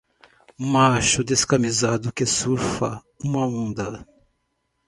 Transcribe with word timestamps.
Macho 0.57 1.23
descamisado 1.23 2.11
que 2.11 2.25
surfa 2.25 3.03
uma 3.23 3.45
onda. 3.45 4.03